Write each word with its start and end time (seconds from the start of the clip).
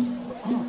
Oh. 0.00 0.67